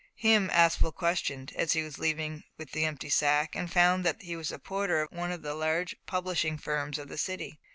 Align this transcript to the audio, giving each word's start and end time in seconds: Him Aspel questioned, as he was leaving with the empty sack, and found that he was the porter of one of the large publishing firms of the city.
Him 0.15 0.49
Aspel 0.49 0.95
questioned, 0.95 1.53
as 1.55 1.73
he 1.73 1.83
was 1.83 1.99
leaving 1.99 2.43
with 2.57 2.71
the 2.71 2.85
empty 2.85 3.11
sack, 3.11 3.55
and 3.55 3.71
found 3.71 4.03
that 4.03 4.23
he 4.23 4.35
was 4.35 4.49
the 4.49 4.57
porter 4.57 4.99
of 5.03 5.11
one 5.11 5.31
of 5.31 5.43
the 5.43 5.53
large 5.53 5.95
publishing 6.07 6.57
firms 6.57 6.97
of 6.97 7.07
the 7.07 7.19
city. 7.19 7.59